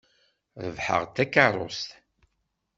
Rebḥeɣ-d 0.63 1.11
takeṛṛust. 1.15 1.89